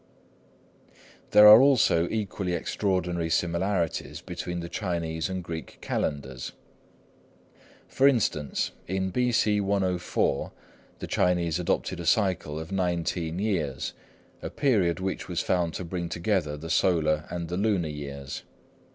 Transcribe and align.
There 1.29 1.47
are 1.47 1.61
also 1.61 2.09
equally 2.09 2.53
extraordinary 2.53 3.29
similarities 3.29 4.19
between 4.19 4.61
the 4.61 4.67
Chinese 4.67 5.29
and 5.29 5.43
Greek 5.43 5.77
calendars. 5.79 6.53
For 7.87 8.07
instance, 8.07 8.71
in 8.87 9.11
B.C. 9.11 9.61
104 9.61 10.51
the 10.97 11.05
Chinese 11.05 11.59
adopted 11.59 11.99
a 11.99 12.07
cycle 12.07 12.57
of 12.59 12.71
nineteen 12.71 13.37
years, 13.37 13.93
a 14.41 14.49
period 14.49 14.99
which 14.99 15.27
was 15.27 15.41
found 15.41 15.75
to 15.75 15.85
bring 15.85 16.09
together 16.09 16.57
the 16.57 16.71
solar 16.71 17.25
and 17.29 17.47
the 17.47 17.57
lunar 17.57 17.87
years. 17.87 18.41